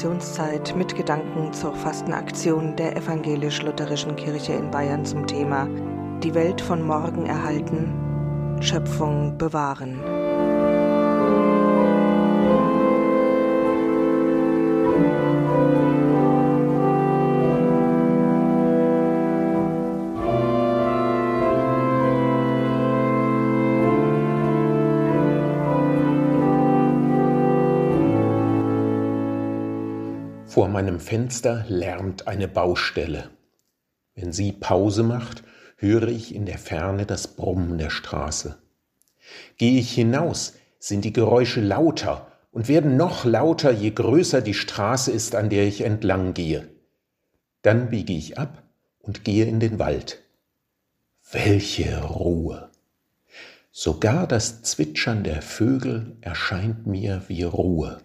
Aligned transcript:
Meditationszeit 0.00 0.74
mit 0.76 0.96
Gedanken 0.96 1.52
zur 1.52 1.74
Fastenaktion 1.74 2.74
der 2.74 2.96
Evangelisch-Lutherischen 2.96 4.16
Kirche 4.16 4.54
in 4.54 4.70
Bayern 4.70 5.04
zum 5.04 5.26
Thema 5.26 5.68
Die 6.22 6.32
Welt 6.32 6.58
von 6.58 6.82
morgen 6.82 7.26
erhalten, 7.26 8.62
Schöpfung 8.62 9.36
bewahren. 9.36 10.00
Vor 30.50 30.66
meinem 30.66 30.98
Fenster 30.98 31.64
lärmt 31.68 32.26
eine 32.26 32.48
Baustelle. 32.48 33.30
Wenn 34.16 34.32
sie 34.32 34.50
Pause 34.50 35.04
macht, 35.04 35.44
höre 35.76 36.08
ich 36.08 36.34
in 36.34 36.44
der 36.44 36.58
Ferne 36.58 37.06
das 37.06 37.28
Brummen 37.28 37.78
der 37.78 37.90
Straße. 37.90 38.58
Gehe 39.58 39.78
ich 39.78 39.92
hinaus, 39.92 40.54
sind 40.80 41.04
die 41.04 41.12
Geräusche 41.12 41.60
lauter 41.60 42.32
und 42.50 42.66
werden 42.66 42.96
noch 42.96 43.24
lauter, 43.24 43.70
je 43.70 43.92
größer 43.92 44.40
die 44.40 44.54
Straße 44.54 45.12
ist, 45.12 45.36
an 45.36 45.50
der 45.50 45.68
ich 45.68 45.82
entlang 45.82 46.34
gehe. 46.34 46.66
Dann 47.62 47.90
biege 47.90 48.12
ich 48.12 48.36
ab 48.36 48.64
und 48.98 49.22
gehe 49.22 49.44
in 49.44 49.60
den 49.60 49.78
Wald. 49.78 50.20
Welche 51.30 52.02
Ruhe! 52.02 52.70
Sogar 53.70 54.26
das 54.26 54.62
Zwitschern 54.62 55.22
der 55.22 55.42
Vögel 55.42 56.16
erscheint 56.22 56.88
mir 56.88 57.22
wie 57.28 57.44
Ruhe 57.44 58.02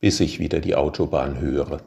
bis 0.00 0.20
ich 0.20 0.38
wieder 0.38 0.60
die 0.60 0.74
Autobahn 0.74 1.40
höre. 1.40 1.82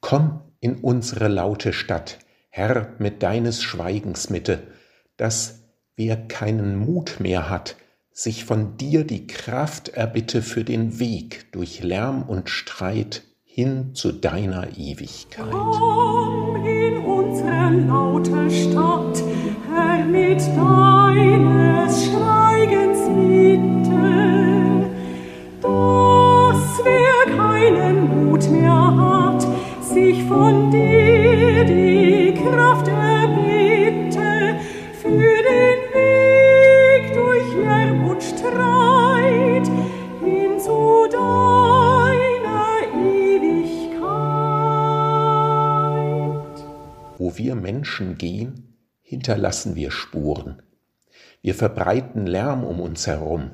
Komm 0.00 0.40
in 0.60 0.76
unsere 0.76 1.28
laute 1.28 1.72
Stadt, 1.72 2.18
Herr, 2.50 2.94
mit 2.98 3.22
deines 3.22 3.62
Schweigens 3.62 4.30
Mitte, 4.30 4.62
dass 5.16 5.62
wer 5.96 6.16
keinen 6.16 6.76
Mut 6.76 7.16
mehr 7.20 7.48
hat, 7.48 7.76
sich 8.12 8.44
von 8.44 8.76
dir 8.76 9.04
die 9.04 9.26
Kraft 9.26 9.90
erbitte 9.90 10.42
für 10.42 10.64
den 10.64 10.98
Weg 10.98 11.52
durch 11.52 11.82
Lärm 11.82 12.22
und 12.22 12.50
Streit 12.50 13.22
hin 13.44 13.94
zu 13.94 14.12
deiner 14.12 14.76
Ewigkeit. 14.76 15.50
Komm 15.50 16.64
in 16.66 16.98
unsere 16.98 17.70
laute 17.70 18.50
Stadt, 18.50 19.22
Herr, 19.72 20.04
mit 20.04 20.40
deines 20.40 20.99
Menschen 48.00 48.18
gehen, 48.18 48.76
hinterlassen 49.00 49.74
wir 49.74 49.90
Spuren. 49.90 50.62
Wir 51.42 51.54
verbreiten 51.54 52.26
Lärm 52.26 52.62
um 52.64 52.80
uns 52.80 53.06
herum. 53.06 53.52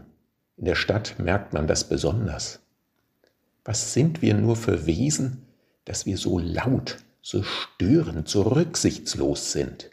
In 0.57 0.65
der 0.65 0.75
Stadt 0.75 1.17
merkt 1.19 1.53
man 1.53 1.67
das 1.67 1.89
besonders. 1.89 2.66
Was 3.67 3.93
sind 3.93 4.23
wir 4.23 4.35
nur 4.35 4.55
für 4.55 4.87
Wesen, 4.87 5.45
dass 5.87 6.07
wir 6.07 6.19
so 6.19 6.39
laut, 6.39 6.99
so 7.21 7.43
störend, 7.43 8.29
so 8.29 8.43
rücksichtslos 8.43 9.51
sind? 9.51 9.91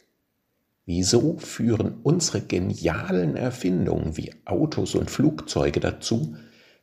Wieso 0.85 1.39
führen 1.39 1.99
unsere 2.03 2.41
genialen 2.41 3.35
Erfindungen 3.35 4.15
wie 4.15 4.31
Autos 4.45 4.93
und 4.93 5.09
Flugzeuge 5.09 5.79
dazu, 5.79 6.37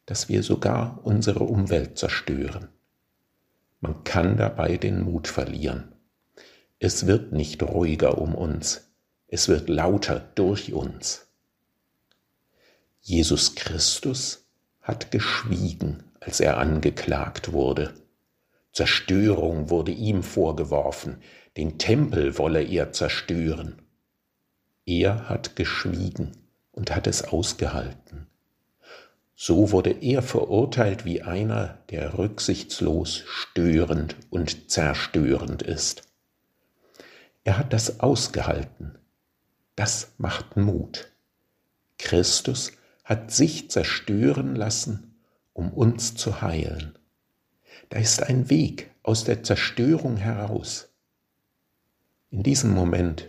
dass 0.04 0.28
wir 0.28 0.42
sogar 0.42 0.98
unsere 1.04 1.44
Umwelt 1.44 1.96
zerstören? 1.96 2.66
Man 3.80 4.02
kann 4.02 4.36
dabei 4.36 4.76
den 4.76 5.02
Mut 5.02 5.28
verlieren. 5.28 5.92
Es 6.80 7.06
wird 7.06 7.30
nicht 7.30 7.62
ruhiger 7.62 8.18
um 8.18 8.34
uns, 8.34 8.90
es 9.28 9.46
wird 9.46 9.68
lauter 9.68 10.18
durch 10.34 10.72
uns. 10.72 11.28
Jesus 13.00 13.54
Christus 13.54 14.49
hat 14.90 15.12
geschwiegen, 15.12 16.02
als 16.18 16.40
er 16.40 16.58
angeklagt 16.58 17.52
wurde. 17.52 17.94
Zerstörung 18.72 19.70
wurde 19.70 19.92
ihm 19.92 20.24
vorgeworfen, 20.24 21.22
den 21.56 21.78
Tempel 21.78 22.36
wolle 22.38 22.64
er 22.64 22.92
zerstören. 22.92 23.82
Er 24.86 25.28
hat 25.28 25.54
geschwiegen 25.54 26.32
und 26.72 26.92
hat 26.92 27.06
es 27.06 27.22
ausgehalten. 27.22 28.26
So 29.36 29.70
wurde 29.70 29.92
er 29.92 30.22
verurteilt 30.22 31.04
wie 31.04 31.22
einer, 31.22 31.78
der 31.90 32.18
rücksichtslos, 32.18 33.22
störend 33.26 34.16
und 34.30 34.72
zerstörend 34.72 35.62
ist. 35.62 36.02
Er 37.44 37.58
hat 37.58 37.72
das 37.72 38.00
ausgehalten. 38.00 38.98
Das 39.76 40.14
macht 40.18 40.56
Mut. 40.56 41.12
Christus 41.96 42.72
hat 43.10 43.32
sich 43.32 43.68
zerstören 43.68 44.54
lassen, 44.54 45.16
um 45.52 45.72
uns 45.72 46.14
zu 46.14 46.42
heilen. 46.42 46.96
Da 47.88 47.98
ist 47.98 48.22
ein 48.22 48.48
Weg 48.50 48.92
aus 49.02 49.24
der 49.24 49.42
Zerstörung 49.42 50.16
heraus. 50.16 50.90
In 52.30 52.44
diesem 52.44 52.70
Moment 52.70 53.26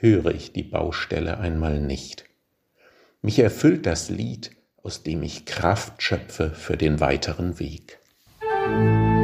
höre 0.00 0.34
ich 0.34 0.52
die 0.52 0.64
Baustelle 0.64 1.38
einmal 1.38 1.80
nicht. 1.80 2.24
Mich 3.22 3.38
erfüllt 3.38 3.86
das 3.86 4.10
Lied, 4.10 4.50
aus 4.82 5.04
dem 5.04 5.22
ich 5.22 5.44
Kraft 5.44 6.02
schöpfe 6.02 6.50
für 6.50 6.76
den 6.76 6.98
weiteren 6.98 7.60
Weg. 7.60 8.00
Komm 8.40 9.23